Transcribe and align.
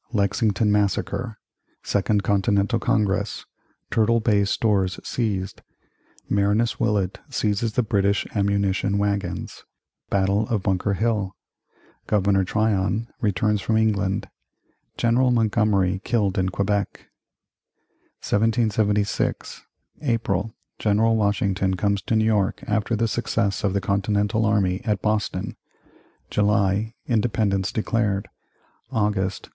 Lexington 0.13 0.71
massacre 0.71 1.37
Second 1.83 2.23
Continental 2.23 2.79
Congress 2.79 3.45
Turtle 3.91 4.19
Bay 4.19 4.45
stores 4.45 4.99
seized 5.03 5.61
Marinus 6.27 6.79
Willett 6.79 7.19
seizes 7.29 7.73
the 7.73 7.83
British 7.83 8.25
ammunition 8.35 8.97
wagons 8.97 9.63
Battle 10.09 10.47
of 10.47 10.63
Bunker 10.63 10.93
Hill 10.95 11.35
Governor 12.07 12.43
Tryon 12.43 13.09
returns 13.21 13.61
from 13.61 13.77
England 13.77 14.27
General 14.97 15.29
Montgomery 15.29 16.01
killed 16.03 16.35
at 16.39 16.51
Quebec 16.51 17.09
1776. 18.27 19.61
April. 20.01 20.51
General 20.79 21.15
Washington 21.15 21.75
comes 21.77 22.01
to 22.01 22.15
New 22.15 22.25
York 22.25 22.63
after 22.65 22.95
the 22.95 23.07
success 23.07 23.63
of 23.63 23.73
the 23.75 23.81
Continental 23.81 24.47
army 24.47 24.81
at 24.83 25.03
Boston 25.03 25.55
July. 26.31 26.95
Independence 27.07 27.71
declared 27.71 28.27
August. 28.91 29.49